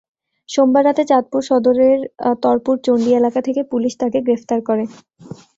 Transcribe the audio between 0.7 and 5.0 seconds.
রাতে চাঁদপুর সদরের তরপুর চণ্ডী এলাকা থেকে পুলিশ তাঁকে গ্রেপ্তার করে।